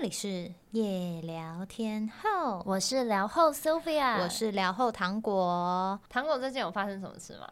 [0.00, 5.98] 这里是夜聊天后，我是聊后 Sophia，我是聊后糖果。
[6.08, 7.48] 糖果最近有发生什么事吗？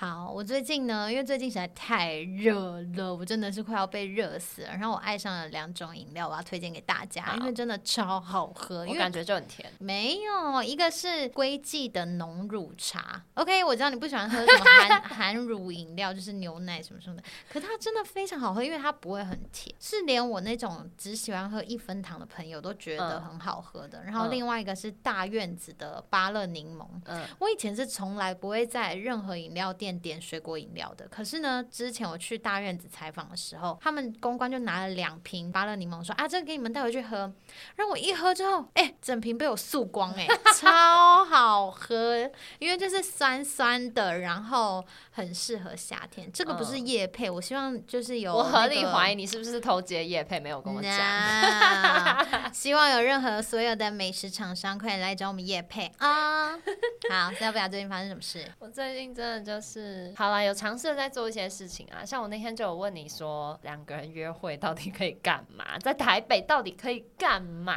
[0.00, 4.68] 好，我最近呢，因为最近实在太热了，我真的是快要被热死了。
[4.68, 8.86] 然后我爱上了两种饮料，我要推荐给大家，因为真的超好喝。
[8.88, 9.68] 我感觉就很甜。
[9.80, 13.24] 没有，一个是龟记的浓乳茶。
[13.34, 24.04] OK，我知道你不喜欢喝什么含 含乳饮料，就是牛奶什么什么的，可它真的非常好喝，因为它不会很甜，是连我那种只喜欢喝一分糖的朋友都觉得很好喝的。
[24.04, 26.86] 然后另外一个是大院子的芭乐柠檬。
[27.06, 29.87] 嗯，我以前是从来不会在任何饮料店。
[29.96, 37.32] 点水果饮料的，可是呢，之前我去大院子采访的时候，他们公关就拿了两瓶芭乐柠檬，说啊，这个给你们带回去喝。
[37.76, 42.28] 让我一喝之后，哎，整瓶被我漱光，哎， 超好喝，
[42.58, 46.30] 因为就是酸酸的，然后很适合夏天。
[46.32, 48.34] 这个不是叶配，我希望就是有。
[48.34, 50.92] 我合理怀疑你是不是偷接叶配，没有跟我讲。
[52.58, 56.50] 希望有任何所有的美食厂商可以来找我们叶配啊。
[57.08, 58.44] 好，要不要最近发生什么事？
[58.58, 59.68] 我最近真的就是。
[59.68, 65.78] 是，好了，有尝试在做一些事情啊，像我那天就有问你说，两个人约会到底可以干嘛？
[65.78, 67.76] 在台北到底可以干嘛？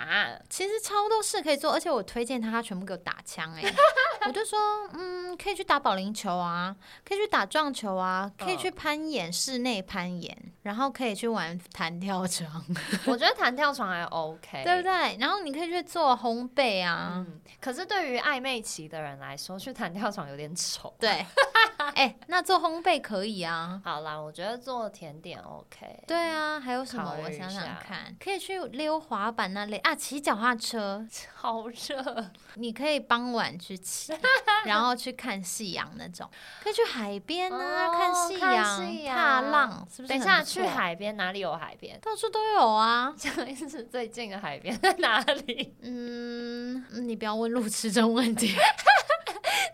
[0.50, 3.62] 其实超多事可以做，而且我推荐他，他全部给我打枪哎，
[4.26, 4.58] 我就说，
[4.94, 6.76] 嗯，可以去打保龄球啊，
[7.08, 12.66] 可以去打撞球啊，可以去攀岩，室内攀岩，然后可以去玩弹跳床。
[13.06, 15.18] 我觉得弹跳床还 OK，对不对？
[15.20, 17.26] 然后你可以去做烘焙啊。
[17.60, 20.94] 可是对于暧昧期的人来说，去弹跳床有点丑。
[21.00, 21.26] 对。
[21.96, 23.82] 哎，那做烘焙可以啊。
[23.84, 26.04] 好啦，我觉得做甜点 OK。
[26.08, 27.16] 对啊，还有什么？
[27.24, 31.06] 我想想看，可以去溜滑板那类啊，骑脚踏车，
[31.42, 32.26] 好热。
[32.54, 34.14] 你可以傍晚去骑，
[34.64, 36.30] 然后去看夕阳那种。
[36.64, 40.10] 可以去海边啊，看夕阳、踏浪，是不是？
[40.10, 42.00] 等一下去海边，哪里有海边？
[42.00, 43.12] 到处都有啊。
[43.18, 45.74] 这样意思是最近的海边在哪里？
[45.82, 48.56] 嗯，你不要问路痴这种问题。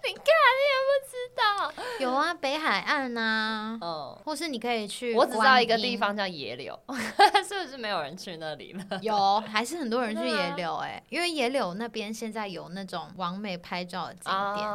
[0.06, 0.24] 你看，
[0.58, 6.78] 你也不知道，有啊，北海岸呐，哦，或是你可以去，我只知道一个地方叫野柳，
[7.48, 9.00] 是不是没有人去那里了？
[9.02, 14.68] 有，还是很多人去野柳哎，因为野柳那边现在有那种完美拍照的景点，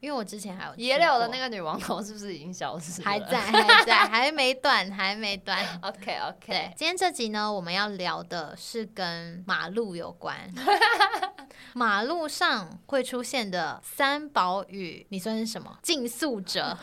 [0.00, 3.02] 因为我之前还有野柳的那个女王头是不是已经消失？
[3.02, 5.58] 还在，还在， 还没断，还没断。
[5.82, 10.36] OK OK，今天这集呢，我们要聊的是跟马路有关。
[11.74, 15.76] 马路上会出现的三宝语，你算是什么？
[15.82, 16.76] 竞速者，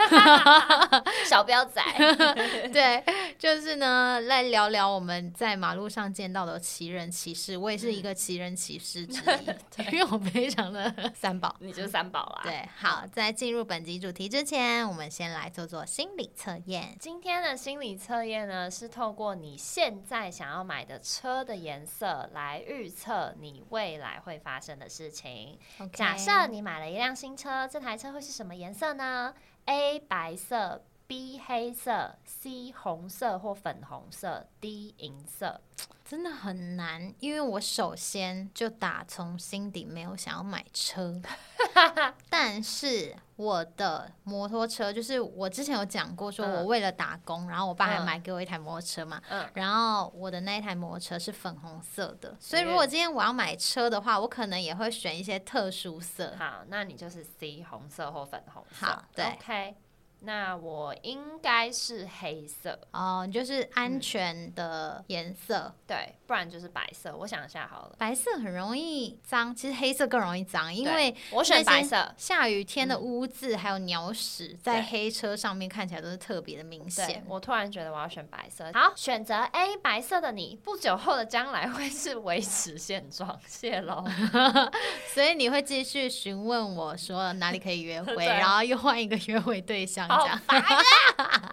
[1.26, 1.82] 小彪仔。
[2.72, 3.04] 对，
[3.40, 7.58] 就是呢，来聊聊我们在马路上见到的奇人奇事。
[7.58, 9.20] 我也是一个奇人奇事之
[9.80, 12.42] 一，因为我非常的三宝，你就是三宝啦。
[12.44, 16.96] 对，好，在进入本集主题之前，我们先来做做心理测验。
[17.00, 24.76] 今天的心理测验呢，是透过你现在想要买的车的颜色来预测你未来会发生。
[24.76, 25.58] 的事情。
[25.94, 29.34] 假设你买了一辆新车，这台车会是什么颜色呢
[29.66, 35.62] ？A 白色，B 黑色，C 红色或粉红色，D 银色。
[36.04, 41.20] 真的很难，因为我首先就打从心底没有想要买车，
[42.30, 49.46] 但是我的摩托车就是我之前有讲过，说我为了打工，然后我爸还买给我一台摩托车嘛，嗯。
[49.54, 56.34] 然后我的那一台摩托车是粉红色的，所以如果今天我要买车的话，我可能也会选一些特殊色。
[56.38, 58.86] 好，那你就是 C 红色或粉红色。
[58.86, 59.76] 好，对，OK。
[60.22, 62.80] 那我应该是黑色。
[62.92, 67.16] 哦，你就是安全的颜色，对，不然就是白色。
[67.16, 72.14] 我想一下好了，白色很容易脏，其实黑色更容易脏，因为我选白色。
[72.18, 77.24] 下雨天的污渍还有鸟屎在黑车上面看起来都是特别的明显。
[77.28, 78.72] 我突然觉得我要选白色。
[78.74, 84.04] 好，选择 A 白色的你，不久后的将来会是维持现状，谢喽。
[85.14, 90.08] 所以你会继续询问我说哪里可以约会， 然后又换一个约会对象。
[90.08, 90.60] 好烦
[91.18, 91.52] 啊！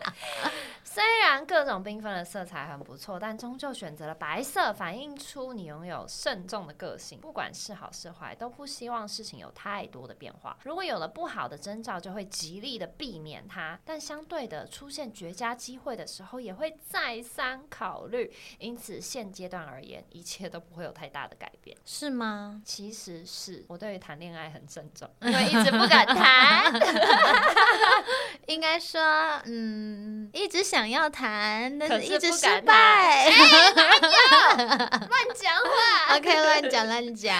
[0.94, 7.18] 虽然各种缤纷的色彩很不错，但终究选择了白色，反映出你拥有慎重的个性。
[7.18, 10.54] 不管是好是坏，都不希望事情有太多的变化。
[10.64, 13.80] 如果有了不好的征兆，就会极力的避免它。
[13.86, 18.30] 但相对的，出现绝佳机会的时候，也会再三考虑。
[18.58, 22.60] 因此，现阶段而言，一切都不会有太大的改变，是吗？
[22.66, 26.70] 其实是我对于谈恋爱很慎重，因为一直不敢谈。
[28.46, 29.00] 应该说，
[29.44, 33.28] 嗯，一直想要谈，但是是一直失败。
[34.50, 36.16] 乱讲话。
[36.16, 37.36] OK，乱讲乱讲。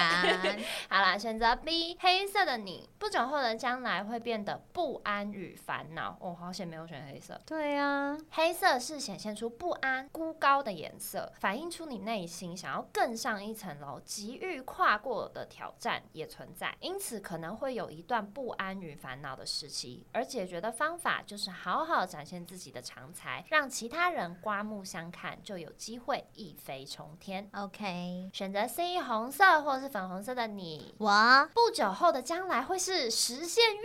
[0.89, 6.17] 好啦，选择 B，黑色的你，不久后的将来会变得不安与烦恼。
[6.19, 7.39] 哦，好险没有选黑色。
[7.45, 20.05] 对啊，黑色是显现出不安、孤高的颜色，反映出你内心想要更上一层楼、急于跨过的挑战也存在，因此可能会有一段不安与烦恼的时期。
[20.13, 27.49] 而解决的方法就是好好展现自己的长才，让其他人刮目相看，就有机会一飞冲天。
[27.53, 33.83] OK，选择 C 红色或是粉红色的你，我不久后的将来会是实现愿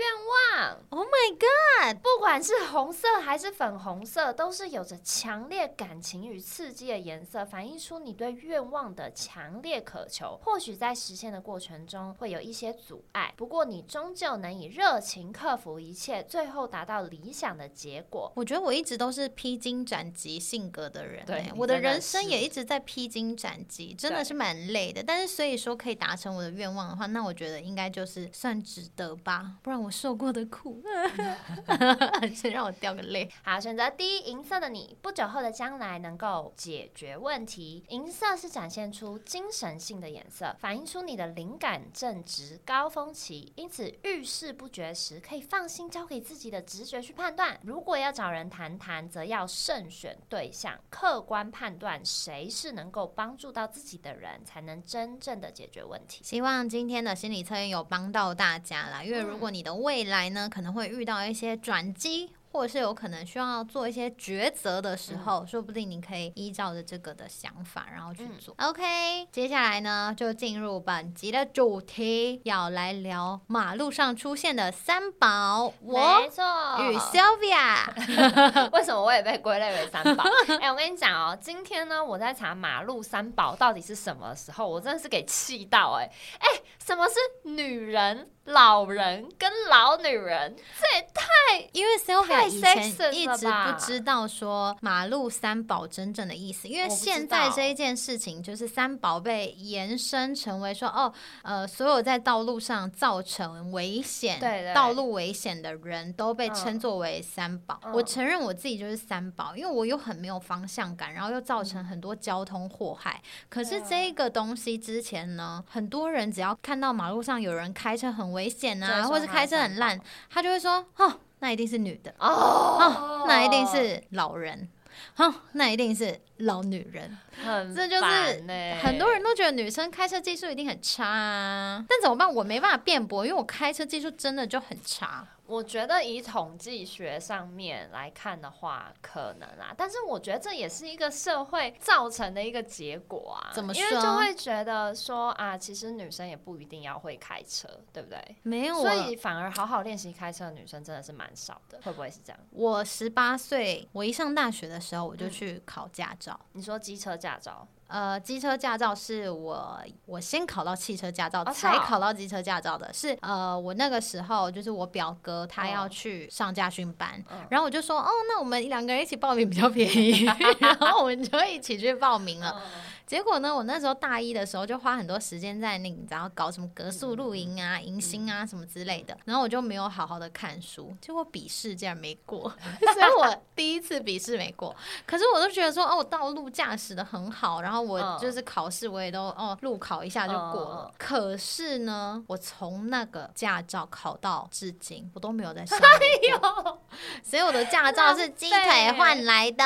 [0.59, 0.79] 望。
[0.91, 10.39] ，Oh my God，不管是红色还是粉红色，都是有着强烈感情与刺激的颜色，反映出你对愿望的强烈渴求。
[10.43, 18.33] 或许在实现的过程中会有一些阻碍，不过你终究能以热情克服一切，最后达到理想的结果。
[18.35, 25.03] 我觉得我一直都是披荆斩棘性格的人、对欸，我的人生也一直在披荆斩棘，真的是蛮累的。
[25.03, 30.83] 但是所以说可以达成我的愿望的话，那我觉得应该就是算值得吧，不然我受过的苦，
[32.35, 33.29] 先让我掉个泪。
[33.43, 37.85] 好，选择第一银色的你，不久后的将来能够解决问题。
[37.89, 47.59] 银色是展现出精神性的颜色，反映出你的灵感正值高峰期，因此遇事不决时，可以放心交给自己的直觉去判断。
[47.63, 56.23] 如果要找人谈谈，则要慎选对象，客观判断谁是能够帮助到自己的人，才能真正的解决问题。
[56.25, 62.33] 希望今天的心理测验有帮到大家啦，因为如果你的未来呢，可能会遇到一些转机。
[62.51, 68.55] 或者是有可能需要做一些抉择的时候，说不定你可以依照着这个的想法，然后去做。
[68.59, 75.73] OK，接下来呢，就进入本集的主题，要来聊马路上出现的三宝。
[75.81, 80.25] 我与 Sylvia， 为什么我也被归类为三宝？
[80.61, 86.47] 哎、我跟你讲哦，今天呢，我在查马路三宝到底是什么的时候，我真的是给气到哎、哎、
[86.85, 87.15] 什么是
[87.51, 90.57] 女人、老人跟老女人？
[90.57, 101.13] 这也太因为 Sylvia 太以前一直不知道说马路三宝真正的意思，因为现在这一件事情就是三宝被延伸成为说哦，
[101.43, 107.81] 呃，所有在道路上造成危险、对对道路危险的人都被称嗯作为三宝。
[107.85, 113.21] 嗯我承认我自己就是三宝，因为我又很没有方向感，然后又造嗯成很多交通祸害。
[113.49, 119.99] 可是这个东西之前呢，很多人只要看到马路上有人开车很危险啊，或是开车很烂，
[120.29, 122.15] 他就会说哦，那一定是女的。
[122.19, 124.69] 哦哦，那一定是老人，
[125.17, 127.17] 哦，那一定是老女人。
[127.43, 128.45] 很这就是
[128.83, 132.31] 很多人都觉得女生开车技术一定很差啊，但怎么办？
[132.31, 135.27] 我没办法辩驳，因为我开车技术真的就很差。
[135.49, 143.51] 我觉得以统计学上面来看的话，可能啊，但是我觉得这也是一个社会造成的一个结果啊。
[143.55, 148.37] 怎么因为就会觉得说啊，其实女生也不一定要会开车，对不对？
[148.43, 152.39] 没有，所以反而好好练习开车的女生真的是蛮少的，会不会是这样？
[152.51, 156.39] 我十八岁，我一上大学的时候我就嗯去考驾照。
[156.53, 162.93] 你说机车驾照，呃，机车驾照是我我先考到汽车驾照，哦才哦考到机车驾照的。
[162.93, 170.25] 是呃，我那个时候就是我表哥他嗯要去上驾训班，嗯然后我就说哦，那我们两个人一起报名比较便宜，
[170.61, 172.61] 然后我们就一起去报名了。
[173.09, 182.53] 结果呢，我那时候大一的时候就花很多时间在那个你知道搞什么格数露营啊、迎新啊什么之类的，然后我就没有好好的看书，结果笔试竟然没过，
[182.93, 184.77] 所以我第一次笔试没过。
[185.07, 190.93] 可是我都觉得说，哦，我道路驾驶的很好，然后我嗯就是考试我也都哦路考一下就过了。
[190.99, 196.83] 可是呢，我从那个驾照考到至今，我都没有在上 哎路过，
[197.25, 199.65] 所以我的驾照是鸡腿换来的，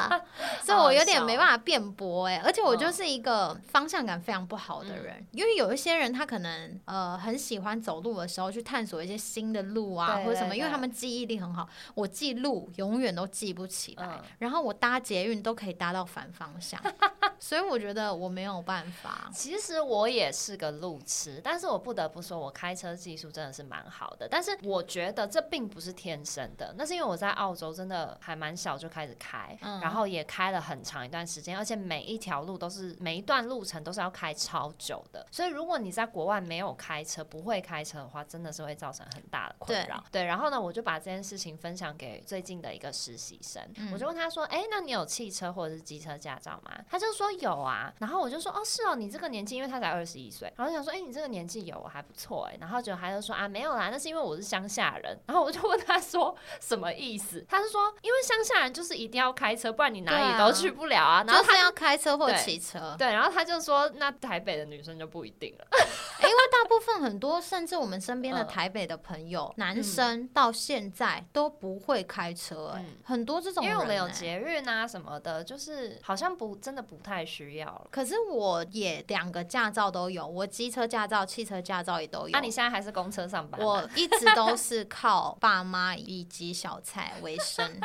[0.64, 16.80] 所以我有点没办法辩驳哎、而且我嗯就是一个方向感非常不好的人，因为有一些人他可能呃很喜欢走路的时候去探索一些新的路啊对或者什么，因为他们记忆力很好，我记路永远都记不起来，嗯然后我搭捷运都可以搭到反方向，
[17.40, 19.30] 所以我觉得我没有办法。
[19.32, 24.28] 其实我也是个路痴，但是我不得不说，我开车技术真的是蛮好的。
[24.28, 35.26] 但是我觉得这并不是天生的，那是因为我在澳洲真的还蛮小就开始开，嗯然后也开了很长一段时间，而且每一条路都是每一段路程都是要开超久的。
[35.30, 40.02] 所以如果你在国外没有开车、不会开车的话，真的是会造成很大的困扰。
[40.10, 57.44] 对，然后呢，我就把这件事情分享给最近的一个实习生，嗯我就问他说：“哎、那你有汽车或者是机车驾照吗？”他就说有啊，然后我就说：“哦，是哦，你这个年纪，因为他才二十一岁，然后就想说：哎、你这个年纪有还不错哎。”然后就他就说：“啊，没有啦，那是因为我是乡下人。”然后我就问他说：“什么意思？
[57.48, 61.24] 他是说，因为乡下人就是一定要开车，不然你哪里都去不了啊。
[61.26, 65.66] 然后他就是要开车或对车，对，然后他就说，那台北的女生就不一定了。
[66.20, 68.46] 因为大部分很多，甚至我们身边的嗯。
[68.48, 77.86] 台北的朋友，男生到现在都不会开车、哎、嗯很多这种人、因为我们有哎捷运啊什么的，就是好像不真的不太需要了。
[77.90, 82.28] 可是我也两个驾照都有，我机车驾照、汽车驾照也都有。
[82.30, 87.80] 那、你现在还是公车上班啊、我一直都是靠爸妈以及小菜为生，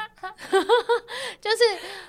[1.40, 1.58] 就是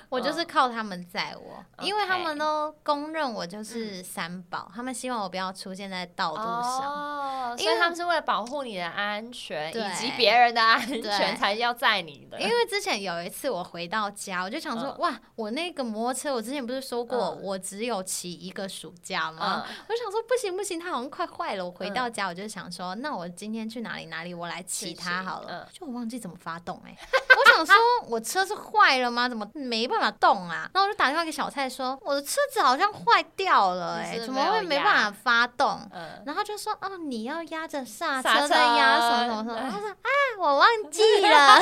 [0.09, 2.44] 我就是靠他们载我，嗯因为他们都
[2.83, 6.81] 公认我就是三宝，他们希望我不要出现在道路上。
[6.81, 12.39] 哦，因为所以他们是为了保护你的安全对以及别人的安全才要载你的。
[12.39, 19.63] 因为之前有一次我回到家，我就想说，嗯哇，我那个摩托车，我之前不是说过，嗯我只有骑一个暑假吗？
[19.67, 21.65] 嗯，我就想说，不行不行，它好像快坏了。
[21.65, 25.47] 我回到家，我就想说，那我今天去哪里哪里，我来骑它好了。
[25.49, 26.95] 嗯就我忘记怎么发动哎、
[27.37, 27.75] 我想说，
[28.07, 29.27] 我车是坏了吗？
[29.27, 30.69] 怎么没办法动啊？
[30.73, 35.79] 然后我就打电话给小蔡说，我的车子好像坏掉了哎、怎么会没办法发动？
[35.93, 41.59] 嗯，然后就说：“哦，你要压着刹刹车再压什么什么什么。”对他说：“啊，我忘记了。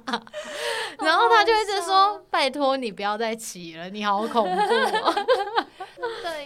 [1.00, 5.14] ”然后他就一直说：“拜托你不要再骑了，你好恐怖、哦。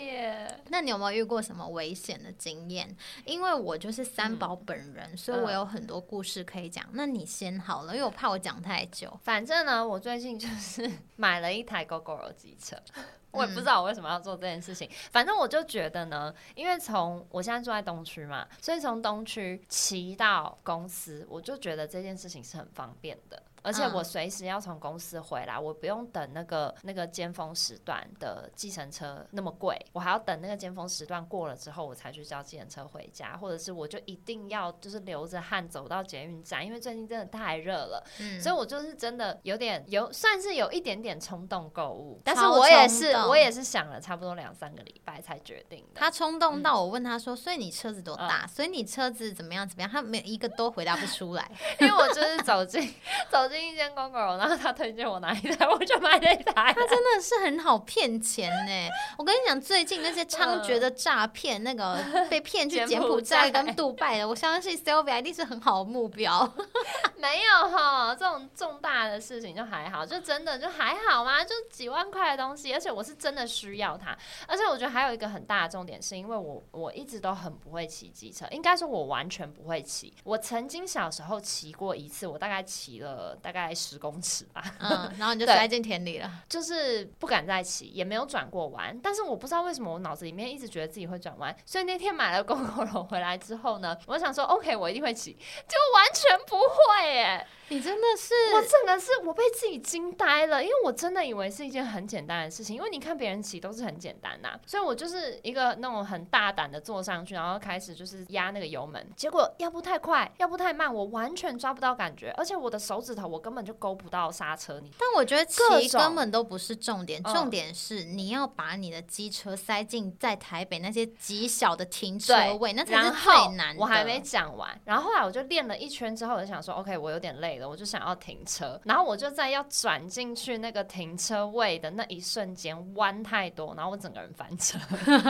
[0.04, 2.94] 对耶，”那你有没有遇过什么危险的经验？
[3.24, 6.84] 因为我就是三宝本人，所以我有很多故事可以讲。
[6.92, 9.18] 那你先好了，因为我怕我讲太久。
[9.22, 12.76] 反正呢，我最近就是 买了一台 GoGo 机车。
[13.34, 23.42] 我也不知道我为什么要做这件事情，反正我就觉得呢，因为从我现在住在东区嘛，所以从东区骑到公司，我就觉得这件事情是很方便的。
[23.64, 46.00] 而且嗯我随时要从公司回来，我不用等那个那个尖峰时段的计程车那么贵，我还要等那个尖峰时段过了之后，我才去叫计程车回家，或者是我就一定要就是流着汗走到捷运站，因为最近真的太热了，嗯，所以我就是真的有点有算是有一点点冲动购物，但是我也是我也是想了差不多两三个礼拜才决定的。
[46.00, 48.46] 他冲动到我问他说：“所以你车子多嗯大？
[48.46, 51.50] 所以你车子怎么样怎么样？”他没有一个都回答不出来。
[51.80, 52.94] 因为我就是走进
[53.30, 56.72] 走进一间 GoGo，然后他推荐我哪一台，我就买那台。
[56.72, 58.88] 他真的是很好骗钱呢。
[59.18, 61.98] 我跟你讲，最近那些猖獗的诈骗，那个
[62.30, 66.50] 被骗去柬柬埔寨跟杜拜的，我相信 Sylvia 一定是很好的目标。
[67.16, 74.16] 没有哈，这种重大的事情就还好，就真的就还好嘛，就几万块的东西，而且我是真的需要它。
[74.46, 80.14] 而且我觉得还有一个很大的重点，是因为我我一直都很不会骑机车，应该说我完全不会骑。
[80.24, 86.30] 我曾经小时候骑过一次，我大概骑了大概十公尺吧，嗯， 然后你就对摔进田里了。
[86.48, 88.98] 就是不敢再骑，也没有转过弯。
[89.02, 97.46] 但是我不知道为什么我脑子里面一直觉得自己会转弯，所以那天买了 GoGo 楼回来之后呢，我想说 OK，我一定会骑，结果完全不会耶！
[97.68, 123.82] 你真的是我真的是我被自己惊呆了，因为我真的以为是一件很简单的事情，因为你看别人骑都是很简单呐、所以我就是一个那种很大胆的坐上去，然后开始就是压那个油门，结果要不太快，要不太慢，我完全抓不到感觉，而且我的手指头我根本就勾不到刹车，你但我觉得骑根本都不是重点，嗯重点是你要把你的机车塞进在台北那些极小的停车位，那才是最难的。
[123.82, 128.80] 我还没讲完，然后后来我就练了一圈之后，我就想说，OK，我有点累了，我就想要停车。
[128.84, 134.78] 然后我就在要转进去那个停车位的那一瞬间弯太多，然后我整个人翻车，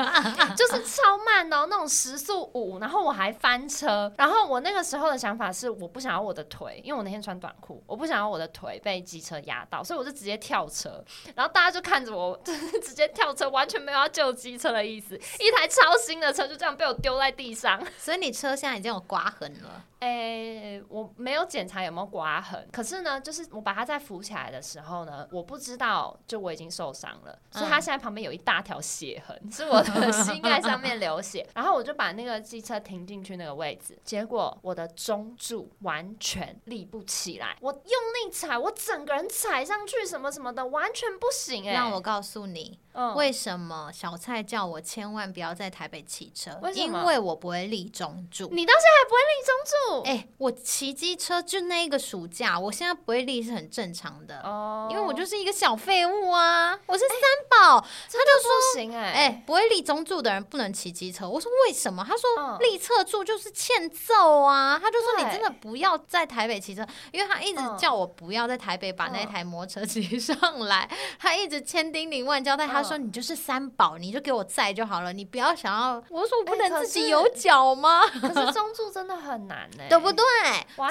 [0.55, 4.13] 就是超慢哦，那种时速五，然后我还翻车。
[4.19, 11.05] 然后我那个时候的想法是，我不想要我的腿，因为我那天穿短裤，我不想要我的腿被机车压到，所以我就直接跳车。
[11.35, 15.14] 然后大家就看着我， 就是直接跳车，完全没有要救机车的意思。
[15.17, 17.85] 一台超新的车就这样被我丢在地上。
[17.99, 19.85] 所以你车现在已经有刮痕了。
[20.05, 31.49] 诶、我没有检查有没有刮痕，可是呢，就是我把它再扶起来的时候呢，我不知道，就我已经受伤了，所以它现在旁边有一大条血痕，是我的 膝盖上面流血。
[31.55, 46.59] 然后我就把那个机车停进去那个位置，结果我的中柱完全立不起来，我用力踩，我整个人踩上去什么什么的，完全不行诶、让我告诉你，嗯为什么小蔡叫我千万不要在台北骑车？
[46.63, 48.49] 为因为我不会立中柱。
[48.53, 50.09] 你到现在还不会立中柱？
[50.09, 57.19] 哎、我骑机车就那一个暑假，我现在不会立是很正常的，哦因为我就是一个小废物啊，我是三
[57.51, 57.81] 宝。
[57.81, 61.29] 他就说不行哎、哎、不会立中柱的人不能骑机车。
[61.29, 62.05] 我说为什么？
[62.07, 64.79] 他说嗯立侧柱就是欠揍啊。
[64.81, 72.65] 他就说你真的不要在台北骑车，因为他一直嗯叫我不要在台北把那嗯台摩托车骑上来，他一直千叮咛万交代。
[72.67, 75.95] 他说你就是三宝，你就给我载就好了，你不要想要。
[76.11, 78.03] 我说我不能自己有脚吗？
[78.21, 80.25] 可是中柱真的很难呢、对不对？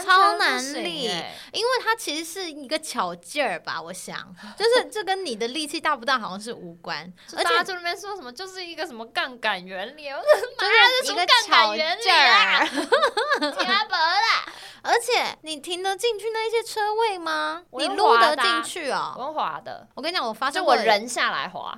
[0.04, 4.18] 超难行力欸因为它其实是一个巧劲儿吧，我想，
[4.58, 12.68] 就是这跟你的力气大不大好像是无关，而且就大家就那边说什么，就是一个什么杠杆原理，我就是一个巧原理劲啊。
[14.86, 17.64] 而且你停得进去那些车位吗？
[17.72, 19.14] 你撸得进去哦。
[19.18, 21.78] 我用滑的，我跟你讲，我发现我人下来滑，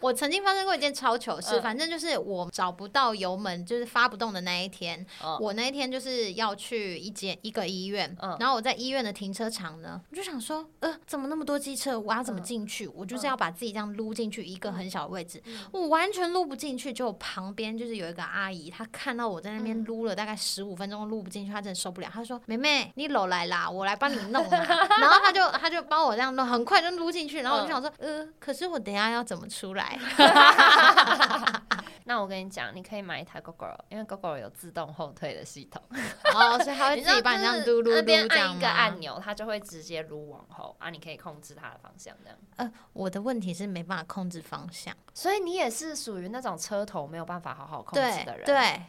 [0.00, 5.04] 我曾经发生过一件超糗事，嗯反正就是我找不到油门，就是发不动的那一天。
[5.24, 12.86] 嗯我那一天就是要去一间一个医院，嗯然后我在医院的停车场呢，我就想说，呃，怎么那么多机车，我要怎么嗯进去？
[12.88, 16.92] 我就是要把自己这样撸进去一个很小的位置，嗯我完全撸不进去。
[16.92, 24.58] 就旁边就是有一个阿姨，她看到我在那嗯边撸了大概十五分钟撸不进去，她真的受不了，她说：“妹妹，你搂来啦，我来帮你弄啦。”
[25.00, 29.87] 然后她就她就帮我这样弄，很快就撸进去，然后我就嗯想说，呃，可是我等一下要怎么出来？
[32.04, 35.82] 那我跟你讲，你可以买一台 GoGo，因为 GoGo 有自动后退的系统，
[36.34, 38.98] 哦，所以他会 自己帮你这样就是撸撸撸那边这样按一个按？
[38.98, 42.38] 钮，它就会直接撸往后啊，你可以控制它的方向这样。
[42.56, 48.82] 呃，我的问题是没办法控制方向，所以你也是属于那种车头没有办法好好控制的人。，对。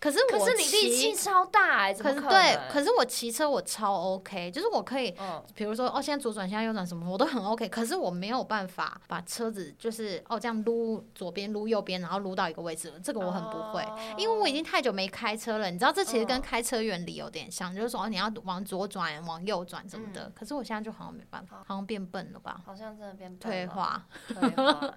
[0.00, 5.14] 可是我可是你力气，超大哎、可可是对，可是我骑车我超 OK，就是我可以。
[5.20, 15.70] 嗯，比如说，哦，现在左转，现在右转，什么我都很 OK，可是我没有办法把车子就是哦这样撸左边撸右边，然后撸到一个位置，这个我很不会，因为我已经太久没开车了。
[15.70, 20.24] 你知道，这其实跟嗯开车原理有点像，就是说哦你要往左转、往右转什么的。
[20.24, 24.06] 嗯可是我现在就好像没办法，好像变笨了吧，好像真的变退化。
[24.28, 24.94] 退化。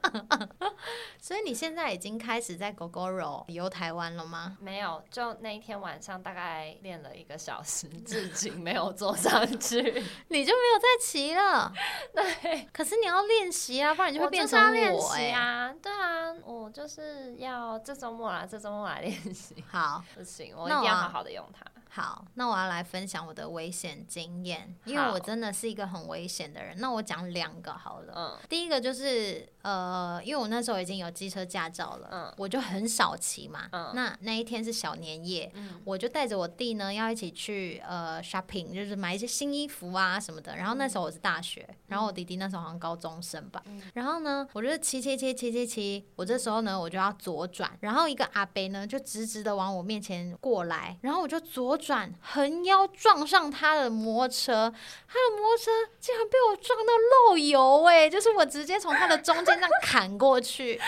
[1.20, 4.58] 所以你现在已经开始在 GoGoRo 游台湾了吗？
[4.60, 9.82] 没有，就那一天晚上大概练了一个小时，至今没有坐上去。
[10.30, 11.72] 你就没有再骑了。
[12.14, 19.64] 对，可是你要练习啊，不然你就会变成要练习啊，对啊，我就是要这周末啦，这周末来练习。
[19.70, 21.66] 好不行，我一定要好好的用它。
[21.96, 26.76] 好，那我要来分享我的危险经验，因为我真的是一个很危险的人。
[26.80, 28.14] 那我讲两个好了。
[28.16, 33.70] 嗯第一个就是呃，因为我那时候已经有机车驾照了，嗯我就很少骑嘛。
[33.72, 40.56] 嗯那那一天是小年夜，嗯我就带着我弟呢，要一起去呃 shopping，就是买一些新衣服啊什么的。
[40.56, 43.62] 然后那时候我是大学，然后我弟弟那时候好像高中生吧。
[43.68, 54.74] 嗯然后呢，我就骑骑骑骑骑骑，我这时候呢我就要左转，然后一个阿伯呢就直直的往我面前过来，然后我就左转，横腰撞上他的摩托车，
[55.08, 56.94] 他的摩托车竟然被我撞到
[57.28, 60.80] 漏油哎、就是我直接从他的中间这样砍过去，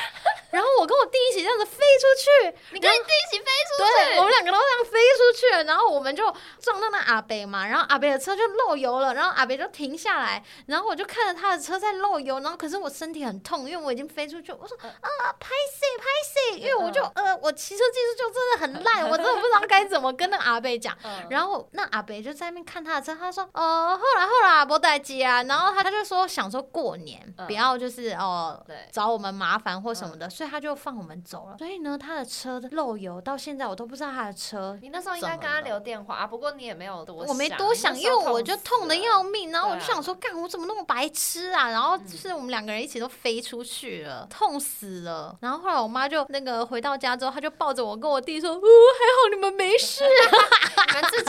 [0.52, 16.06] 然后我跟我弟一起这样子飞出去，你跟你弟一起飞出对，去，我们两个都这样飞出去了，然后我们就撞到那阿北嘛，然后阿北的车就漏油了，然后阿北就停下来，然后我就看着他的车在漏油，然后可是我身体很痛，因为我已经飞出去，我说嗯啊拍谁拍
[16.54, 20.96] 谁，因为我就呃我骑车技术就真的很烂，我真的不知道该怎么跟那个阿北讲。
[21.04, 31.58] 嗯然后那阿北就在那边看他的车，他说：“哦，后来后来不待机啊。”然后他他就说想说过年、嗯不要就是哦、对找我们麻烦或什么的，所以他就放我们走了。
[31.58, 34.78] 所以呢，他的车漏油到现在我都不知道他的车。
[34.82, 41.70] 你那时候应该跟他留电话啊，不过你也没有多想，我没多想，因为我就痛的要命，然后我就想说，干我怎么那么白痴啊？
[41.70, 45.36] 然后就是我们两个人一起都飞出去了，痛死了。
[45.42, 49.86] 然后后来我妈就那个回到家之后，她就抱着我跟我弟说：“哦，还好你们没事。
[49.96, 50.10] 死了。
[50.10, 50.75] 你们自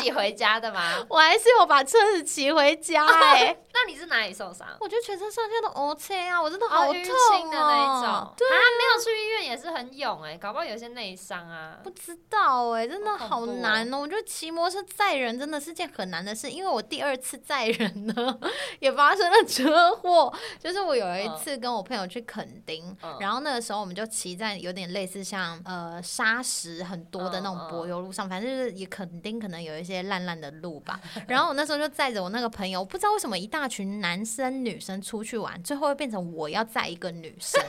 [0.06, 1.04] 己回家的吗？
[1.10, 4.66] 我还是有把车子骑回家哎、 那你是哪里受伤？
[4.80, 8.34] 我觉得全身上下都 OK 啊，我真的好哦，痛淤青的那一种，哦。
[8.36, 11.90] 对，啊，没有去医院也是很勇哎、搞不好有些内伤啊不。
[11.96, 13.98] 知道哎、真的好难哦。
[13.98, 18.38] 我觉得骑摩托车载人真的是件很难的事，因为我第二次载人呢
[18.78, 20.32] 也发生了车祸。
[20.60, 31.00] 就是我有一次跟我朋友去垦丁，嗯然后那个时候我们就骑在有点类似像呃沙石很多的那种柏油路上，反正就是也垦丁可能有一些烂烂的路吧。
[31.28, 37.62] 然后我那时候就载着我那个朋友，不知道为什么一大群男生女生出去玩，最后会变成我要载一个女生。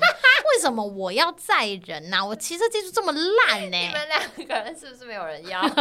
[0.55, 5.62] 为什么我要载人呐、我骑车技术这么烂呢、 你们两个人是不是没有人要？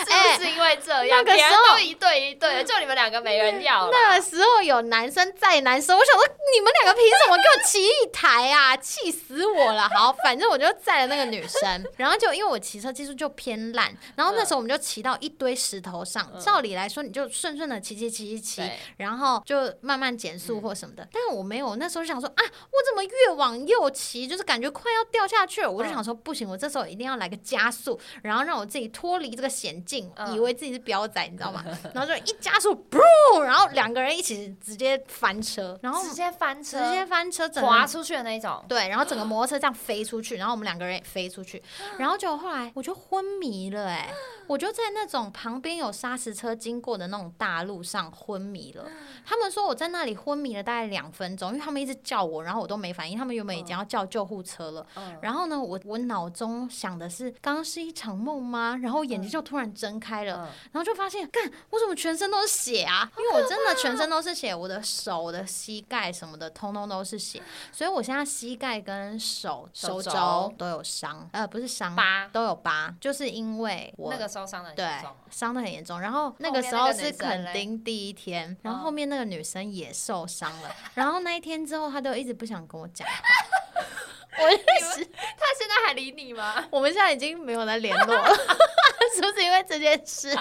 [0.00, 1.24] 是不是因为这样？
[1.24, 3.90] 那个时候都一对一对的，就你们两个没人要了。
[3.92, 8.76] 那个时候有男生载男生，我想说你们两个凭什么给我骑一台啊？
[8.76, 9.88] 气死我了！
[9.94, 16.30] 好，反正我就载了那个女生，然后就因为我骑车技术就偏烂，然后那时候我们就骑到一堆石头上。
[16.34, 21.06] 嗯照理来说，你就顺顺的骑骑骑骑骑，然后就慢慢减速或什么的。
[21.12, 25.70] 但是我没有，那时候就想说啊，我怎么越往右骑，就是感觉快要掉下去了。
[25.70, 30.10] 我就想说不行，我这时候一定要来个加速，然后让我自己脱离这个险境。
[30.16, 31.64] 嗯以为自己是彪仔，你知道吗？
[31.92, 38.64] 然后就一加速，噗，然后两个人一起直接翻车，然后直接翻车直，接翻车，整滑出去的那一种。
[38.68, 41.62] 对，然后整个摩托车这样飞出去，然后我们两个人也飞出去，
[41.98, 44.12] 然后就后来我就昏迷了、哎，
[44.46, 48.84] 我就在那种旁边有砂石车经过的那种大路上昏迷了。
[49.24, 54.84] 他们说我在那里昏迷了大概两分钟，因为他们一直叫我，然后我都没反应，他们原本已经要叫救护车了。
[54.96, 58.76] 嗯，然后呢，我我脑中想的是，刚刚是一场梦吗？
[58.82, 60.70] 然后眼睛就突然睁开了，嗯。
[60.72, 63.08] 然后就发现，干，我怎么全身都是血啊？
[63.16, 70.10] 因为我真的全身都是血，我的手、我的膝盖什么的，通通都是血，所以我现在膝盖跟手、手手肘。
[70.10, 72.28] 肘都有伤，呃，不是伤，疤。
[72.32, 74.86] 都有疤，就是因为我那个受伤的对
[75.30, 76.00] 伤的很严重。
[76.00, 77.44] 然后那个时候是女生嘞？
[77.44, 83.06] 垦丁第一天，然后哦后面那个女生也受伤了，然后那一天之后，他都一直不想跟我讲。
[84.38, 86.64] 我认识他现在还理你吗？
[86.70, 88.34] 我们现在已经没有在联络了，
[89.14, 90.34] 是不是因为这件事？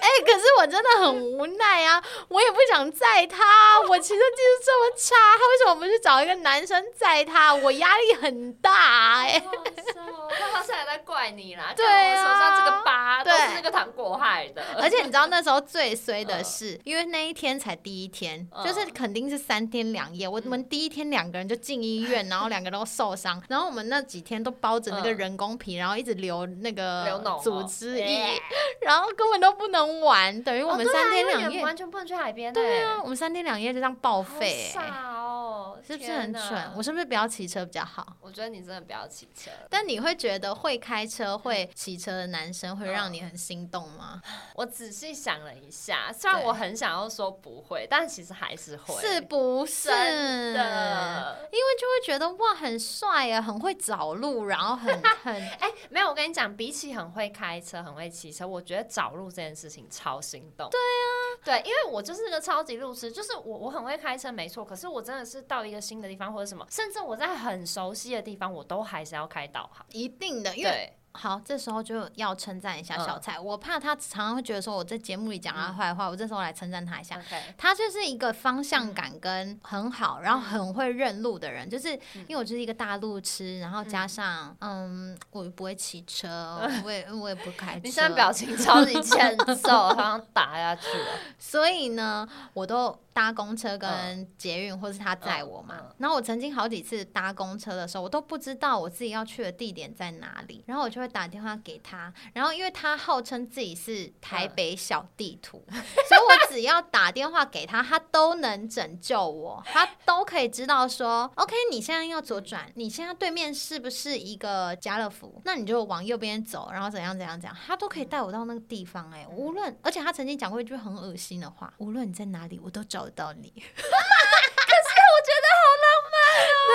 [0.00, 2.02] 哎、可是我真的很无奈啊！
[2.28, 7.54] 我也不想载他，我骑车技术这么差，他为什么不去找一个男生载他？
[7.54, 20.26] 我压力很大哎、好好笑哦他现在在怪你啦，对手上这啊个疤都对是那个糖果害的，而且你知道那时候最衰的是，因为那一天才第一天，嗯就是肯定是三天两夜。
[20.26, 28.40] 我们第一天两个人就进医院，然后两个都受伤， 然后我们那几天都包着那个嗯人工皮，然后一直流那流个组织液，
[28.80, 31.62] 然后根本都不能玩，等于我们三天两夜。
[31.62, 36.72] 完全不能去海边，对啊，，我们三天两夜就这样报废、欸，傻哦，是不是很蠢？
[36.76, 38.04] 我是不是不要骑车比较好？
[38.20, 39.52] 我觉得你真的不要骑车。
[39.70, 44.20] 但你会觉得会开车、会骑车的男生会让嗯你很心动吗？
[44.56, 49.00] 我仔细想了一下，虽然我很想要说不会，但其实还是会。
[49.00, 49.88] 是不是？
[49.88, 51.48] 的。
[51.52, 60.68] 因为就会觉得哇，很帅啊，很会找路，然后很很 哎、没有，我跟你讲，比起很会开车、很会骑车，我觉得找路这件事情超心动。
[60.70, 69.84] 对啊，对，因为我就是个超级路痴，就是我我很会开车没错，可是我真的是到一个新的地方或者什么，甚至我在很熟悉的地方，我都还是要开导航。
[69.90, 70.92] 一定的，因为。
[71.12, 73.38] 对，好，这时候就要称赞一下小蔡。
[73.38, 77.20] 我怕他常常会觉得说我在节目里讲他坏话，我这时候来称赞他一下。
[77.56, 81.68] 他就是一个方向感跟很好，然后很会认路的人。
[81.68, 87.80] 就是因为我就是一个大路痴，然后加上嗯，我又不会骑车，我也我也不开车。
[87.84, 91.06] 你现在表情超级欠揍， 好像打下去了。
[91.38, 95.76] 所以呢，我都搭公车跟捷运，或是他载我嘛。
[95.98, 102.12] 然后我曾经好几次搭公车的时候，我都不知道我自己要去的地点在哪里，然后我就会打电话给他。
[102.32, 115.40] 然后因为他号称自己是台北小地图， 所以我只要打电话给他，他都能拯救我，他都可以知道说，OK，你现在要左转，你现在对面是不是一个家乐福？
[115.44, 123.50] 那你就往右边走，然后怎样怎样怎样，他都可以带我到那个地方、哎，无论，而且他曾经讲过一句很恶心的话，无论你在哪里，我都找得到你。
[123.52, 126.14] 可是我觉得好浪漫
[126.48, 126.70] 哦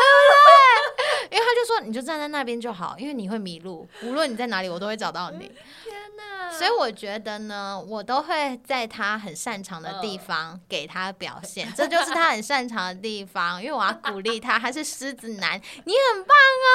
[1.32, 5.52] 因为他就说，你就站在那边就好，因为你会迷路，无论你在哪里，我都会找到你。
[5.84, 6.50] 天哪！
[6.52, 13.62] 所以我觉得呢，我都会在他很擅长的地方给他表现，这就是他很擅长的地方。
[13.62, 16.72] 因为我要鼓励他，他是狮子男， 你很棒哦。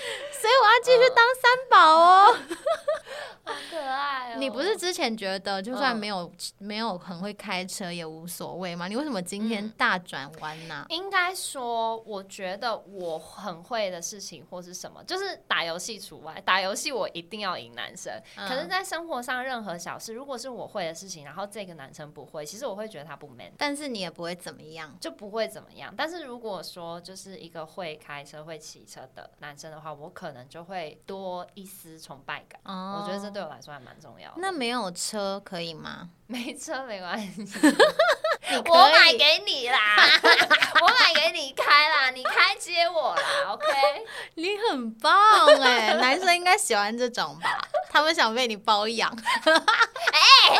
[0.40, 2.36] 所以我要继续当三宝哦。
[3.42, 4.36] 好可爱哦。
[4.38, 8.86] 你不是之前觉得就算嗯没有、没有很会开车也无所谓吗？
[8.86, 16.40] 你为什么今天嗯大转弯呢、应该说，我觉得我很会的事情或是什么，就是打游戏除外。
[16.44, 23.52] 打游戏我一定要赢男生，嗯可是，在生活上任何小事，如果是我会的事情，然后这个男生不会，其实我会觉得他不 man。
[23.58, 24.96] 但是你也不会怎么样。
[25.00, 32.60] 就不会怎么样，但是如果说就是一个会开车、会骑车的男生的话，我可能就会多一丝崇拜感。
[32.64, 34.34] 哦我觉得这对我来说还蛮重要的。
[34.38, 36.08] 那没有车可以吗？
[36.26, 37.58] 没车没关系，
[38.66, 39.96] 我买给你啦，
[40.80, 43.22] 我买给你开啦，你开接我啦
[43.52, 43.66] ，OK？
[44.34, 45.12] 你很棒
[45.60, 47.58] 哎，男生应该喜欢这种吧？
[47.90, 49.10] 他们想被你包养。
[49.12, 50.56] 哎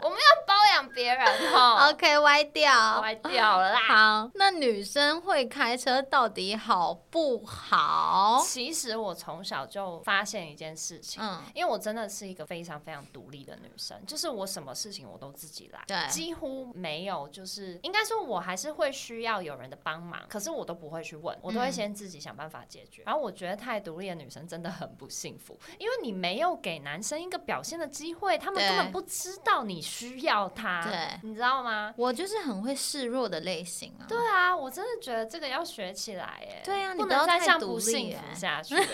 [0.00, 3.00] 我们要包养别人哈， OK，歪掉。
[3.00, 3.80] 歪掉了啦。
[3.80, 8.42] 好，那女生会开车到底好不好？
[8.46, 23.02] 其实我从小就发现一件事情，嗯，因为我真的是一个非常非常独立的女生，就是我什么事情我都自己来，对几乎没有，就是应该说我还是会需要有人的帮忙，可是我都不会去问，我都会嗯先自己想办法解决。
[23.06, 30.65] 然后我觉得太独立的女生真的很不幸福，因为你没有给男生一个表现的机会，他们根本不知道你需要他。
[30.84, 31.92] 对你知道吗？
[31.96, 34.04] 我就是很会示弱的类型啊。
[34.08, 36.62] 对啊，我真的觉得这个要学起来耶。
[36.64, 38.74] 对啊你不能再不要太这样不幸福下去。
[38.78, 38.86] 哎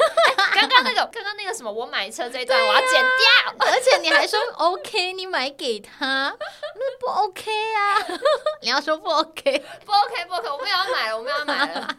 [0.55, 3.67] 刚刚那个，刚刚那个什么，我买车这一段我要剪掉。
[3.71, 7.99] 而且你还说 OK，你买给他，那不 OK 啊？
[8.63, 11.97] 你要说不 OK，不 OK 不 OK，我们要买了，我们要买了。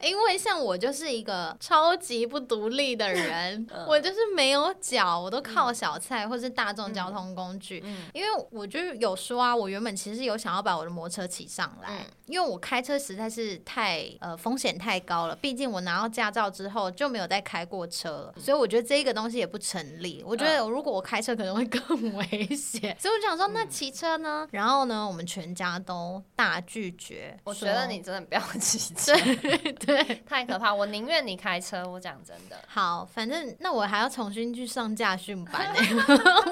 [0.00, 7.82] 因为像我就是一个超级不独立的人，嗯我就是没有脚，我都靠小菜或是大众交通工具。
[7.84, 20.22] 嗯因为我就是有说啊，我原本其实有想要把我的摩托车骑上来，嗯因为我开车实在是太呃风险太高了，毕竟我拿到驾照之后就没有再开过车了，所以我觉得这个东西也不成立。
[20.24, 24.46] 我觉得如果我开车可能会 更危险，所以我就想说，那骑车呢？
[24.52, 27.36] 然后呢，我们全家都大拒绝。
[27.42, 30.22] 我觉得你真的不要骑车， 对 对。
[30.24, 30.72] 太可怕。
[30.72, 31.84] 我宁愿你开车。
[31.84, 35.80] 我讲真的，好，反正那我还要重新去上驾训班呢，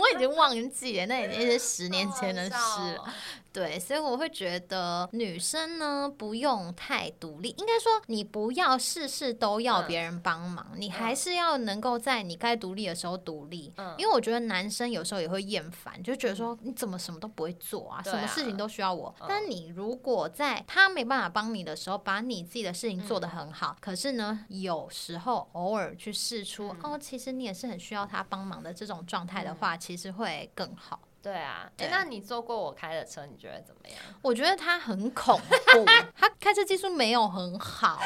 [0.01, 2.94] 我已经忘记了，那已经是十年前的事了。
[2.96, 3.14] 了。
[3.51, 13.72] 对，所以我会觉得女生呢不用太独立，应该说你不要事事都要嗯别人帮忙，你还是要能够在你该独立的时候独立。
[13.77, 19.12] 嗯因为我觉得男生有时候也会厌烦，就觉得说你怎么什么都不会做啊，什么事情都需要我。
[19.20, 31.01] 嗯但你如果在他没办法帮你的时候，把你自己的事情做得很好，可是呢，有时候偶尔去试出、嗯哦，其实你也是很需要他帮忙的这种状态的话，其实会更好。
[31.29, 33.99] 对啊，那你坐过我开的车，你觉得怎么样？
[34.23, 35.85] 我觉得他很恐怖，
[36.17, 38.01] 他开车技术没有很好。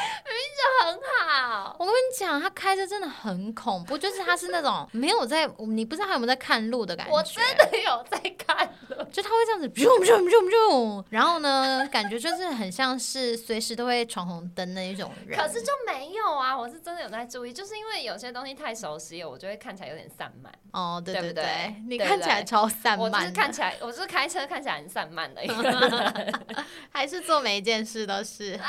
[0.83, 1.75] 很好。
[1.79, 7.13] 我跟你讲，他开车真的很恐怖，就是他是那种没有在，你不知道他有没有在看路的感觉。
[7.13, 9.03] 我真的有在看路。
[9.11, 15.39] 就他会这样子，咻咻咻咻，然后呢，感觉就是很像是随时都会闯红灯那一种人。
[15.39, 20.51] 可是就没有啊，我是真的有在注意，就是因为有些东西太熟悉了，我就会看起来有点散漫。
[20.71, 26.33] 哦，对对对你看起来超散我就是漫的，看起来，我是开车看起来很散漫的一个人。
[26.91, 28.67] 还是做每一件事都是，好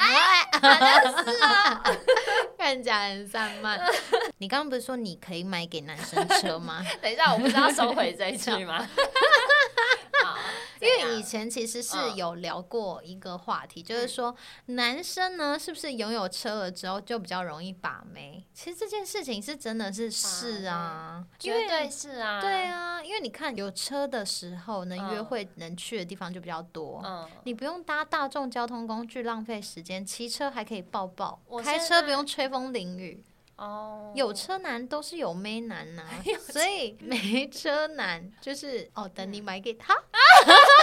[0.61, 1.83] 像是啊，
[2.59, 3.81] 看起来很散漫。
[4.39, 6.83] 你刚刚不是说你可以买给男生车吗？
[7.01, 8.87] 等一下，我不是要收回这一句吗？
[10.85, 14.35] 好因为以前其实是嗯有聊过一个话题，就是说
[14.67, 18.45] 男生呢，是不是拥有车了之后就比较容易把妹？
[18.53, 27.01] 其实这件事情是真的是是啊，绝对是啊，对，啊，因为你看有车的时候能，约嗯会能去的地方就比较多。
[27.05, 33.25] 嗯，你不用搭大众交通工具浪费时间，骑车还可以抱抱，开车不用吹风淋雨。
[33.57, 39.95] 哦，有车男都是有妹男呐、 有所以没车男就是哦，等你买给他。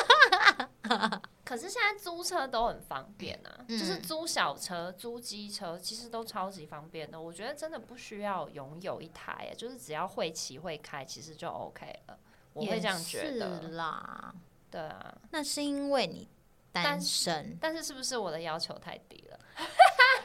[1.43, 7.19] 可是现在租车都很方便啊，嗯就是租小车、租机车，其实都超级方便的。
[7.19, 12.17] 我觉得真的不需要拥有一台耶，就是只要会骑会开，其实就 OK 了。
[12.53, 14.33] 我会这样觉得，啦。
[14.69, 15.13] 对啊。
[15.31, 16.27] 那是因为你
[16.71, 17.57] 单但身。
[17.59, 19.39] 但是是不是我的要求太低了？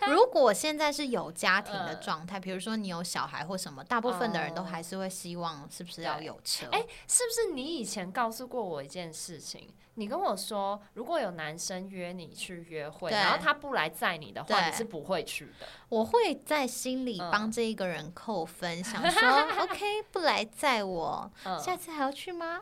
[0.09, 6.67] 如果现在是有家庭的嗯状态，比如说你有小孩或什么，大部分的人都哦还是会希望是不是要有车？
[6.73, 9.69] 哎、是不是你以前告诉过我一件事情？
[9.99, 15.67] 你跟我说，如果有男生约你去约会，然后他不来载你的话，你是不会去的。
[15.89, 19.23] 我会在心里嗯帮这一个人扣分，想说
[19.65, 22.61] OK 不来载我，嗯，下次还要去吗？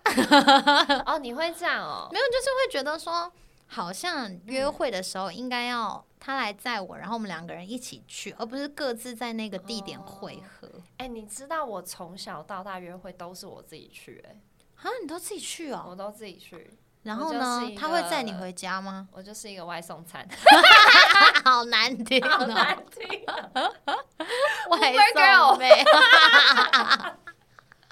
[1.06, 2.08] 哦，你会这样哦？
[2.12, 3.32] 没有，就是会觉得说，
[3.66, 10.66] 好像约会的时候应该要他来载我，然后我们两个人一起去，而不是各自在那个地点汇合。
[10.96, 14.40] 哎、你知道我从小到大约会都是我自己去、哎，
[14.76, 15.84] 啊，你都自己去哦？
[15.90, 17.30] 我都自己去，然后？
[17.34, 19.06] 呢他会载你回家吗？
[19.12, 20.26] 我就是一个外送餐，
[21.44, 23.50] 好难听难听啊。
[24.70, 25.68] 外送妹。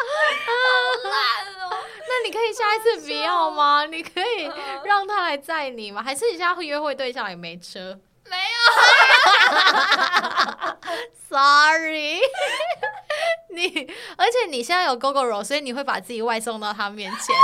[0.02, 1.70] 烂哦！
[2.08, 3.84] 那你可以下一次不要吗？
[3.84, 4.50] 你可以
[4.84, 6.02] 让他来载你吗？
[6.02, 8.00] 还是你现在约会对象也没车
[8.32, 8.56] 没有？
[11.28, 12.20] Sorry，
[13.50, 17.20] 你而且你现在有 GoGo 所以你会把自己外送到他面前。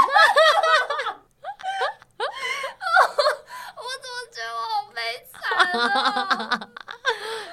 [3.77, 5.38] 我怎么觉得我好悲惨
[5.79, 6.68] 啊？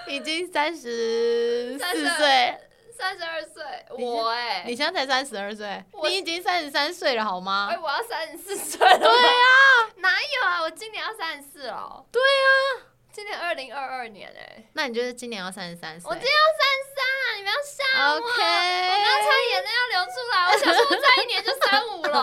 [0.08, 2.60] 已经三十四32岁，
[2.98, 3.64] 三十二岁，
[3.98, 7.78] 我哎、你现在才三十二岁，你已经三十三岁了好吗哎、？
[7.78, 8.98] 我要三十四岁了。
[9.00, 10.62] 对啊，哪有啊？
[10.62, 12.06] 我今年要三十四了。
[12.12, 12.85] 对啊，
[13.16, 17.24] 今年二零二二年哎、那你就是今年要三十三岁我今年要三十三啊！
[17.38, 17.78] 你们要吓
[18.12, 18.18] 我。
[18.18, 18.42] ？OK，
[18.90, 22.14] 我刚才眼泪要流出来，我想说我再一年就三五了，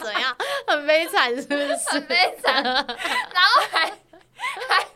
[0.00, 0.36] 怎样？
[0.68, 1.74] 很悲惨是不是？
[1.90, 2.84] 很悲惨，然后
[3.68, 3.90] 还
[4.68, 4.86] 还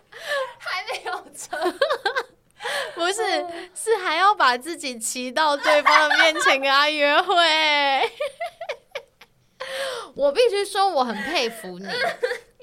[0.58, 1.58] 还没有车，
[2.94, 7.34] 不是，是还要把自己骑到对方的面前跟他约会。
[10.14, 11.88] 我必须说我很佩服你，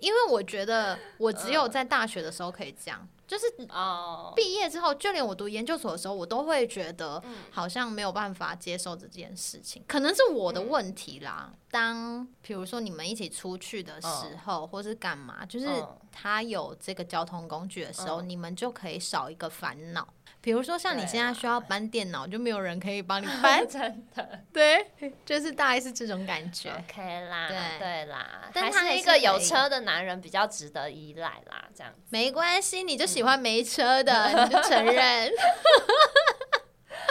[0.04, 7.36] 因为我觉得我只有在大学的时候可以这样，就是哦，毕业之后，就连我读研究所的时候，我都会觉得嗯。
[7.52, 11.54] 好像没有办法接受这件事情，可能是我的问题啦。
[11.72, 14.08] 当比如说你们一起出去的时
[14.46, 15.98] 候，或是干嘛，就是嗯。
[16.12, 18.30] 他有这个交通工具的时候，嗯。
[18.30, 20.08] 你们就可以少一个烦恼。
[20.44, 24.86] 比如说像你现在需要搬电脑，就没有人可以帮你搬， 真的对，
[25.26, 26.70] 就是大概是这种感觉。
[26.70, 31.94] OK 啦，对对啦，但还他是一个有车的男人比较值得依赖啦，这样。
[32.10, 35.32] 没关系，你就喜欢没车的， 你就承认。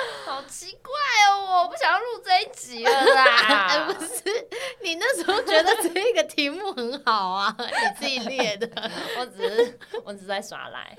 [0.26, 0.92] 好奇怪
[1.30, 3.84] 哦，我不想要录这一集了 哎，啦。
[3.86, 4.22] 不是，
[4.82, 7.64] 你那时候觉得这个题目很好啊，你
[7.98, 8.68] 自己列的。
[9.18, 10.94] 我只是我只是在耍赖。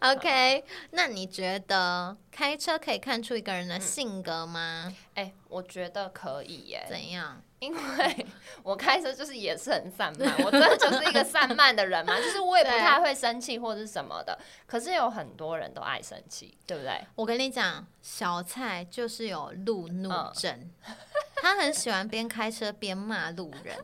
[0.00, 4.92] OK，那你觉得开车可以看出一个人的性格吗？
[5.14, 7.42] 哎、我觉得可以耶，怎样？
[7.60, 8.26] 因为
[8.62, 14.38] 我开车就是也是很散漫，我真的就是一个散漫的人嘛，就是我也不太会生气或者是什么的。
[14.66, 17.04] 可是有很多人都爱生气，对不对？
[17.14, 20.70] 我跟你讲，小蔡就是有路怒嗯症。
[21.42, 23.76] 他很喜欢边开车边骂路人，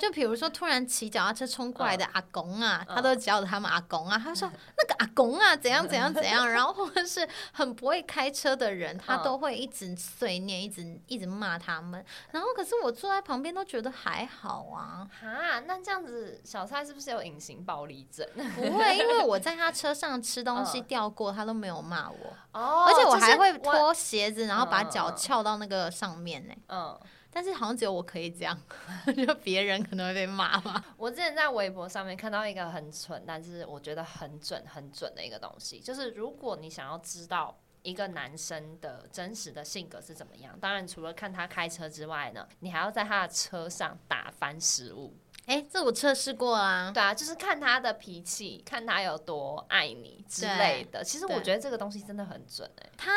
[0.00, 2.94] 就比如说突然骑脚踏车冲过来的阿公啊，嗯。
[2.96, 12.04] 他都叫他们阿公啊，他说那个阿公啊怎样怎样怎样， 然后或者是很不会开车的人，他嗯都会一直碎念，一直一直骂他们。
[12.30, 18.26] 然后可是我坐在旁边都觉得还好啊，哈，那这样子小蔡是不是有隐形暴力症？
[18.56, 20.84] 不会，因为我在他车上吃东西 嗯。
[20.92, 25.16] 掉过，他都没有骂我，哦而且我还会脱鞋子，然后把脚嗯。
[25.16, 26.98] 翘到那个上面呢、嗯，
[27.32, 28.56] 但是好像只有我可以这样，
[29.16, 30.84] 就别人可能会被骂吧。
[30.96, 37.58] 我之前在微博上面看到一个很蠢，但是我觉得很准很准的一个东西，就是如果你想要知道。
[37.84, 40.56] 一个男生的真实的性格是怎么样？
[40.60, 45.12] 当然，除了看他开车之外呢，你还要在他的车上打翻食物。
[45.46, 46.92] 哎、这我测试过啊。
[46.94, 51.02] 对啊，就是看他的脾气，看他有多爱你之类的。
[51.02, 53.10] 其实我觉得这个东西真的很准哎、他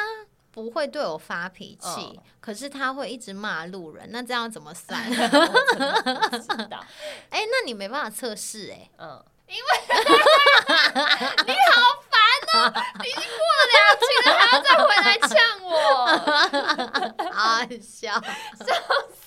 [0.56, 5.04] 不会对我发脾气，嗯可是他会一直骂路人，那这样怎么算？
[5.12, 5.14] 我
[5.70, 6.80] 真的不知道，
[7.30, 8.90] 哎、那你没办法测试哎。
[8.98, 9.60] 嗯，因为
[11.46, 12.16] 你好烦
[12.54, 12.72] 哦，
[13.04, 15.70] 你已经过了两期了，还要再回来呛我，
[17.34, 18.14] 好笑。
[18.64, 18.74] 笑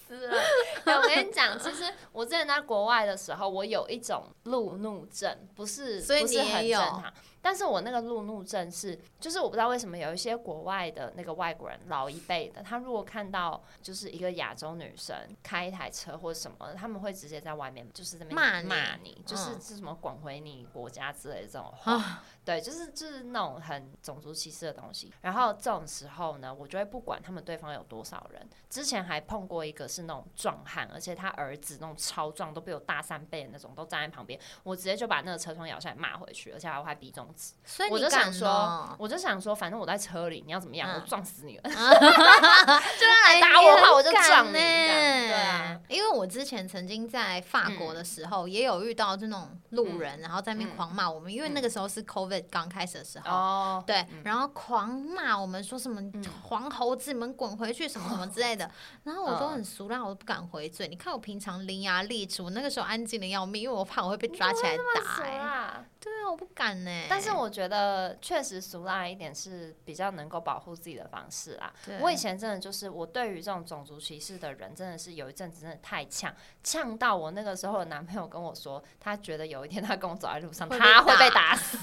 [0.09, 0.41] 死了！
[0.87, 7.13] 哎我跟你讲，其实我之前在国外的时候，我有一种路怒症，不是，所以不是很你也有正常。
[7.41, 21.93] 但是我那个路怒症是，就是我不知道为什么有一些国外的那个外国人，老一辈的，他如果看到就是一个亚洲女生开一台车或者什么，他们会直接在外面就是这边骂你骂你，就是嗯是什么滚回你国家之类的这种话。
[21.93, 25.13] 啊，对，就是就是那种很种族歧视的东西。
[25.21, 28.49] 然后这种时候呢，我就会不管他们对方有多少人。
[28.69, 37.53] 之前还碰过一个是那种壮汉，而且他儿子那种超壮，都比我大三倍的那种，都站在旁边，我直接就把那个车窗摇下来骂回去，而且还还比中指。
[37.65, 41.63] 所以我你就想说哦，我就想说，反正我在车里，你要怎么样，嗯我撞死你了。
[41.71, 44.59] 就来打我的话我就撞你呢。
[44.59, 53.31] 对啊，因为我之前曾经在法国的时候，也有遇到这种路人，然后在那边嗯狂骂我们，因为那个时候是 COVID 刚开始的时候。
[53.31, 56.01] 哦，对，然后狂骂我们说什么
[56.45, 58.71] 黄猴子，你们滚回去什么什么之类的，
[59.05, 60.89] 然后我都很俗烂，我都不敢回嘴。
[60.89, 65.85] 你看我平常伶牙俐齿，我那个时候安静的要命，因为我怕我会被抓起来打！
[66.09, 71.73] 对啊，我不敢呢、但是我觉得确实俗辣一点是比较能够保护自己的方式啦。
[71.85, 81.79] 对我以前真的就是我对于这种种族歧视的人，真的是有一阵子真的太呛，呛到我那个时候的男朋友跟我说，他觉得有一天他跟我走在路上，他会被打打死。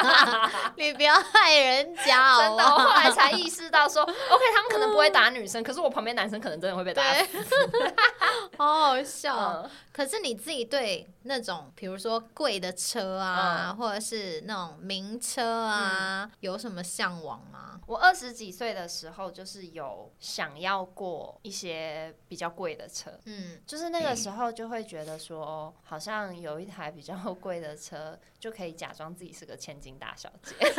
[0.76, 7.44] 你不要害人家好真的，我后来才意识到说，OK，他们可能不会打女生，可是我旁边男生可能真的会被打死。
[7.70, 7.94] 对，
[8.58, 9.62] 好好笑。
[9.64, 17.80] 嗯可是你自己对那种，比如说贵的车嗯啊，或者是那种名车啊，有什么向往吗？
[17.86, 30.74] 我二十几岁的时候，就是有想要过一些比较贵的车，嗯，就是那个时候就会觉得说，好像有一台比较贵的车，就可以假装自己是个千金大小姐， 对不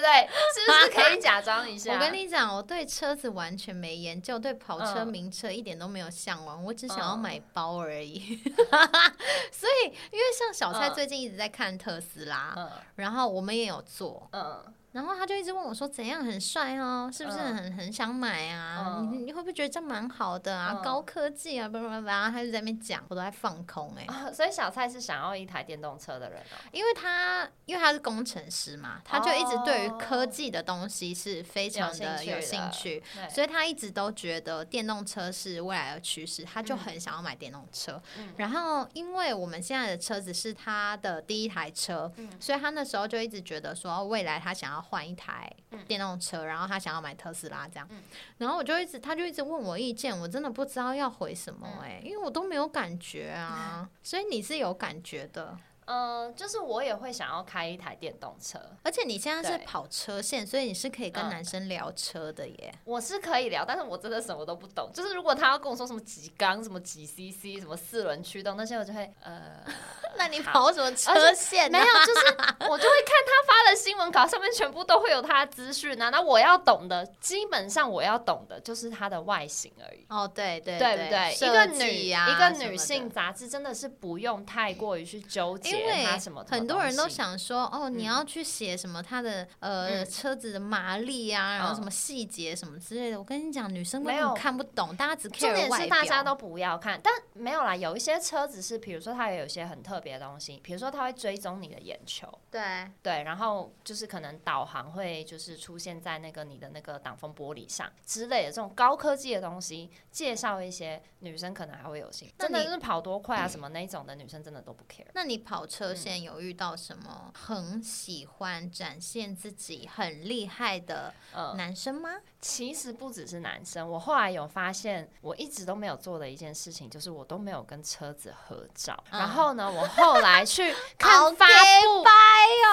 [0.00, 0.28] 对？
[0.54, 1.92] 是不是可以假装一下？
[1.92, 8.40] 我跟你讲，我对车子完全没研究，对跑车、嗯名车一点都没有向往，我只想要嗯买包而已。
[9.50, 14.28] 所以，因为像小蔡嗯最近一直在看特斯拉，嗯然后我们也有做。
[14.32, 14.64] 嗯，
[14.96, 17.10] 然后他就一直问我说：“怎样很帅哦？
[17.12, 18.96] 是不是嗯很很想买啊？
[18.98, 20.72] 嗯你你会不会觉得这蛮好的啊？
[20.74, 26.56] 嗯高科技啊，巴拉巴拉。”他就在那边讲，我都在放空哎、啊所以小蔡是想要一台电动车的人哦。
[26.72, 33.28] 因为他因为他是工程师嘛，他就一直对于哦科技的东西是非常的有有兴兴趣趣。
[33.28, 38.00] 所以他一直都觉得电动车是未来的趋势，他就嗯很想要买电动车。
[38.18, 47.86] 嗯然后，因为我们现在的车子是他的第一台车，嗯所以他那时候就一直觉得说，未来他想要换一台嗯电动车，然后他想要买特斯拉这样。
[47.90, 48.02] 嗯
[48.38, 53.88] 然后我就一直，他就一直问我意见，我真的不知道要回什么嗯哎、因为我都没有感觉啊。
[54.02, 62.74] 所以你是有感觉的，嗯，就是我也会想要开一台电动车，而且你现在是跑车线，所以你是可以跟嗯男生聊车的耶。
[62.84, 64.90] 我是可以聊，但是我真的什么都不懂。
[64.92, 69.64] 就是如果他要跟我说什么几缸、什么几 CC、什么四轮驱动那些，我就会呃，
[70.18, 72.36] 那你跑什么车线、没有，就是
[72.68, 76.10] 我就会看他发的新闻稿，上面全部都会有他的资讯啊。
[76.10, 80.04] 那我要懂的，基本上我要懂的就是它的外形而已。
[80.08, 81.34] 哦，对对对不对？
[81.34, 93.18] 一个女、啊一个女性杂志真的是不用太过于去纠结为它什么什么很多人都想说，哦，你嗯要去写什么他的呃嗯车子的马力啊，然后什嗯么细节什么之类的。
[93.18, 95.72] 我跟你讲，女生根没有本看不懂，大家只重 care 点。
[95.82, 97.74] 是大家都不要看，但没有啦。
[97.74, 112.34] 有一些车子是，比如说它有一些很特别的东西，比如说它会追踪你的眼球，对对，然后就是可能导航会就是出现在那个你的那个挡风玻璃上之类的这种高科技的东西，介绍一些女生可能还会有兴趣。
[112.38, 115.06] 真的是跑多快啊什么那一种的女生真的都不 care。
[115.14, 122.10] 那你跑车嗯线有遇到什么很喜欢展现自己很厉害的嗯，男生吗？
[122.40, 128.96] 其实不只是男生，我后来有发现，我一直都没有做的一件事情，就是我都没有跟车子合照。
[129.10, 132.10] 嗯然后呢，我后来去 看发布掰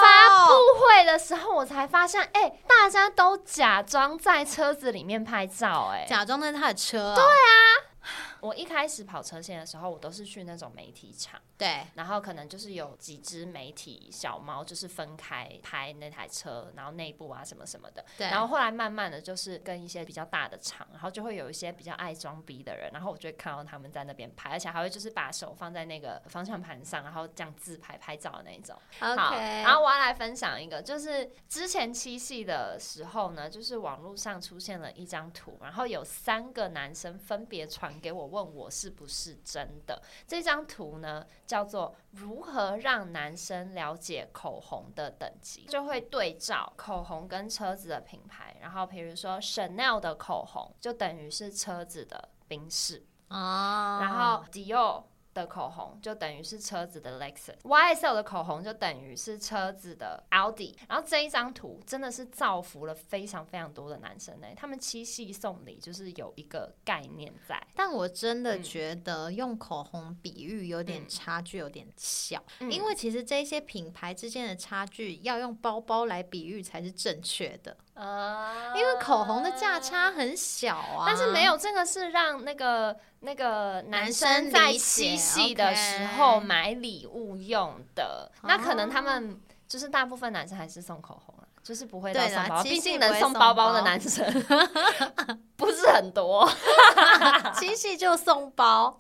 [0.02, 0.48] 发哦！
[0.48, 7.58] 布会的时候，我才发现，哎、大家都假装在车子里面拍照、哎，假装那是他的车、对啊，
[8.44, 18.04] 我一开始跑车线的时候，我都是去那种媒体场，对，然后可能就是有几只媒体小猫，就是分开拍那台车，然后内部啊什么什么的。
[18.18, 28.78] 对然后后来慢慢的就是跟一些比较大的厂，然后就会有一些比较爱装逼的人，然后我就会看到他们在那边拍，而且还会就是把手放在那个方向盘上，然后这样自拍拍照的那一种。
[29.00, 40.02] 好然后我要来分享一个，就是之前七夕的时候呢，就是网络上出现了一张图，然后有三个男生分别传给我，问我是不是真的。
[40.28, 55.04] 这张图呢叫做“如何让男生了解口红的等级”，就会对照口红跟车子的品牌，然后比如说 Chanel 的口红就等于是车子的宾士，啊，然后 Dior
[55.34, 60.76] 的口红就等于是车子的 Lexus，YSL 的口红就等于是车子的 Audi。
[60.90, 68.64] 然后这一张图真的是造福了非常非常多的男生呢、他们七夕送礼就是有一个概念在，但我真的嗯。
[68.64, 72.72] 觉得用口红比喻有点嗯差距，有点小，嗯。
[72.72, 81.04] 因为其实这些品牌之间的差距要用包包来比喻才是正确的，呃因为口红的价差很小啊。
[81.06, 94.26] 但是没有这个是让那个那个男男生生在七夕的时候买礼物用的，那可能他哦们就是大部分男生还是送口红啊，就是不会到送包毕竟能送包包的男生
[95.56, 96.50] 不 是很多。
[97.56, 99.00] 七夕就送包，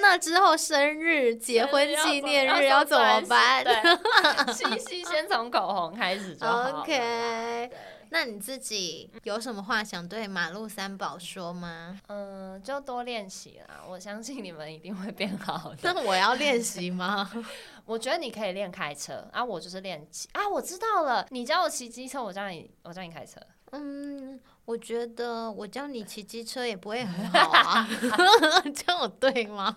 [0.00, 6.80] 那之后生日、结婚纪念日 要怎么办对，七夕先从口红开始就好。
[6.80, 7.70] ？OK，
[8.12, 11.98] 那你自己有什么话想对马路三宝说吗？
[12.08, 15.78] 嗯，就多练习啦，我相信你们一定会变好的。
[15.82, 17.30] 那我要练习吗？
[17.86, 23.40] 我觉得你可以练开车啊，我就是练骑啊，我知道了，你教我骑机车，我教你，我教你开车。
[23.72, 27.88] 嗯，我觉得我教你骑机车也不会很好啊，
[28.74, 29.74] 这样我对吗？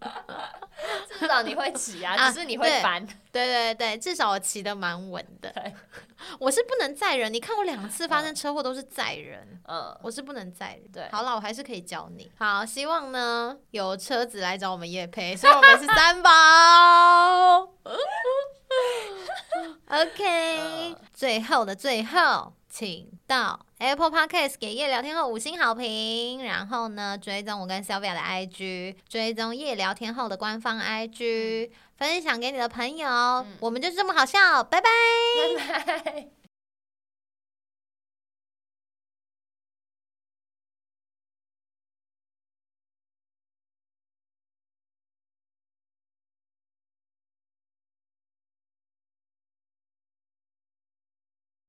[1.18, 3.06] 至少你会骑啊，啊只是你会对翻。
[3.32, 5.50] 对对对，至少我骑的蛮稳的。
[5.52, 5.74] 对，
[6.38, 9.60] 我是不能载人，你看我两次发生车祸都是载人。
[9.68, 12.30] 嗯，我是不能载人，对好了，我还是可以教你。
[12.38, 16.30] 好，希望呢有车子来找我们叶配，所以我们是三宝。
[19.88, 33.44] OK，、最后的最后，请到 Apple Podcast 给夜聊天后五星好评，然后呢追踪我跟 Sylvia 的 IG，追踪夜聊天后的官方 IG，、分享给你的朋友。
[33.58, 34.88] 我们就是这么好笑，拜拜。
[35.58, 36.39] 拜拜。